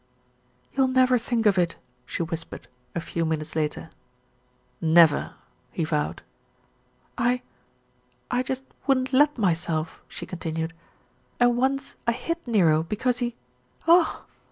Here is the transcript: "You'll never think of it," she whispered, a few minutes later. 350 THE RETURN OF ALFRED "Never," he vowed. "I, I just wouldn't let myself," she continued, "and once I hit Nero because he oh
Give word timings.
"You'll 0.73 0.87
never 0.87 1.19
think 1.19 1.45
of 1.45 1.59
it," 1.59 1.75
she 2.07 2.23
whispered, 2.23 2.67
a 2.95 2.99
few 3.01 3.23
minutes 3.23 3.55
later. 3.55 3.91
350 4.79 4.79
THE 4.79 4.87
RETURN 4.87 4.93
OF 4.93 5.13
ALFRED 5.13 5.21
"Never," 5.21 5.35
he 5.73 5.83
vowed. 5.83 6.23
"I, 7.19 7.41
I 8.31 8.41
just 8.41 8.63
wouldn't 8.87 9.13
let 9.13 9.37
myself," 9.37 10.01
she 10.07 10.25
continued, 10.25 10.73
"and 11.39 11.55
once 11.55 11.97
I 12.07 12.13
hit 12.13 12.39
Nero 12.47 12.81
because 12.81 13.19
he 13.19 13.35
oh 13.87 14.25